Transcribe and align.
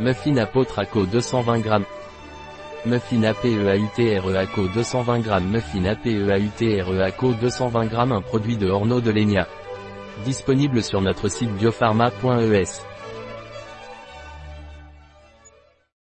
Muffin 0.00 0.36
apôtre 0.38 0.80
ACO 0.80 1.06
220 1.06 1.62
g. 1.62 1.70
Muffin 2.84 3.22
APEAUTRE 3.22 4.36
ACO 4.36 4.66
220 4.66 5.22
g. 5.22 5.30
Muffin 5.40 5.84
APEAUTRE 5.84 7.00
ACO 7.00 7.32
220 7.32 7.88
g. 7.88 7.96
Un 7.96 8.20
produit 8.20 8.56
de 8.56 8.68
Orno 8.68 9.00
de 9.00 9.12
Lénia. 9.12 9.46
Disponible 10.24 10.82
sur 10.82 11.00
notre 11.00 11.28
site 11.28 11.52
biopharma.es. 11.52 12.82